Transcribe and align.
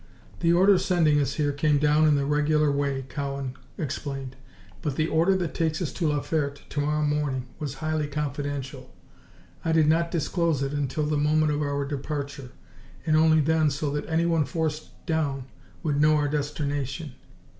"The 0.39 0.51
order 0.51 0.79
sending 0.79 1.19
us 1.19 1.35
here 1.35 1.51
came 1.51 1.77
down 1.77 2.07
in 2.07 2.15
the 2.15 2.25
regular 2.25 2.71
way," 2.71 3.05
Cowan 3.07 3.53
explained, 3.77 4.35
"but 4.81 4.95
the 4.95 5.07
order 5.07 5.35
that 5.35 5.53
takes 5.53 5.79
us 5.79 5.93
to 5.93 6.07
La 6.07 6.21
Ferte, 6.21 6.63
to 6.69 6.81
morrow 6.81 7.03
morning, 7.03 7.45
was 7.59 7.75
highly 7.75 8.07
confidential. 8.07 8.91
I 9.63 9.71
did 9.73 9.85
not 9.87 10.09
disclose 10.09 10.63
it 10.63 10.73
until 10.73 11.05
the 11.05 11.17
moment 11.17 11.51
of 11.51 11.61
our 11.61 11.85
departure, 11.85 12.49
and 13.05 13.15
only 13.15 13.41
then 13.41 13.69
so 13.69 13.91
that 13.91 14.09
anyone 14.09 14.43
forced 14.45 15.05
down 15.05 15.45
would 15.83 16.01
know 16.01 16.15
our 16.15 16.27
destination. 16.27 17.11